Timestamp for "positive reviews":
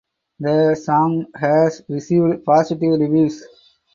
2.43-3.43